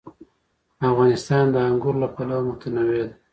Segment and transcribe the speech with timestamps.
[0.89, 3.15] افغانستان د انګور له پلوه متنوع دی.